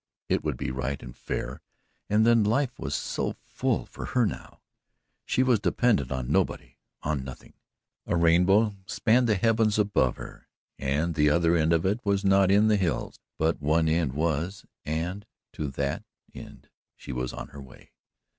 [0.29, 1.61] It would be right and fair
[2.09, 4.61] and then life was so full for her now.
[5.27, 7.53] She was dependent on nobody on nothing.
[8.07, 10.47] A rainbow spanned the heaven above her
[10.79, 13.19] and the other end of it was not in the hills.
[13.37, 17.91] But one end was and to that end she was on her way.